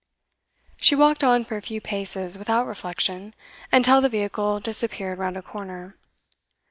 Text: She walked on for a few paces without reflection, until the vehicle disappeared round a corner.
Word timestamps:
She 0.77 0.95
walked 0.95 1.23
on 1.23 1.43
for 1.45 1.57
a 1.57 1.61
few 1.61 1.79
paces 1.79 2.35
without 2.35 2.65
reflection, 2.65 3.35
until 3.71 4.01
the 4.01 4.09
vehicle 4.09 4.59
disappeared 4.59 5.19
round 5.19 5.37
a 5.37 5.43
corner. 5.43 5.95